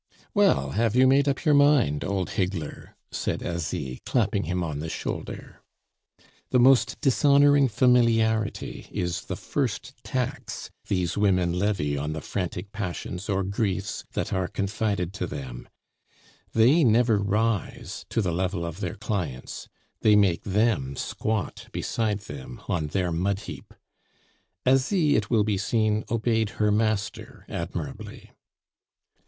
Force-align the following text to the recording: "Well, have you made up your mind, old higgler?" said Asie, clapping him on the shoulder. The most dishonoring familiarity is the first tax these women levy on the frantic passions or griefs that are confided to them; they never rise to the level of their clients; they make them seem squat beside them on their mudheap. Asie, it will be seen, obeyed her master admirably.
"Well, 0.33 0.71
have 0.71 0.95
you 0.95 1.05
made 1.05 1.27
up 1.27 1.45
your 1.45 1.53
mind, 1.53 2.03
old 2.03 2.31
higgler?" 2.31 2.95
said 3.11 3.43
Asie, 3.43 4.01
clapping 4.03 4.45
him 4.45 4.63
on 4.63 4.79
the 4.79 4.89
shoulder. 4.89 5.61
The 6.49 6.57
most 6.59 6.99
dishonoring 7.01 7.67
familiarity 7.67 8.87
is 8.91 9.25
the 9.25 9.35
first 9.35 10.03
tax 10.03 10.71
these 10.87 11.17
women 11.19 11.53
levy 11.53 11.99
on 11.99 12.13
the 12.13 12.21
frantic 12.21 12.71
passions 12.71 13.29
or 13.29 13.43
griefs 13.43 14.03
that 14.13 14.33
are 14.33 14.47
confided 14.47 15.13
to 15.13 15.27
them; 15.27 15.69
they 16.53 16.83
never 16.83 17.19
rise 17.19 18.07
to 18.09 18.23
the 18.23 18.31
level 18.33 18.65
of 18.65 18.79
their 18.79 18.95
clients; 18.95 19.69
they 20.01 20.15
make 20.15 20.41
them 20.41 20.95
seem 20.95 20.95
squat 20.95 21.67
beside 21.71 22.21
them 22.21 22.59
on 22.67 22.87
their 22.87 23.11
mudheap. 23.11 23.71
Asie, 24.65 25.15
it 25.15 25.29
will 25.29 25.43
be 25.43 25.59
seen, 25.59 26.03
obeyed 26.09 26.49
her 26.57 26.71
master 26.71 27.45
admirably. 27.47 28.31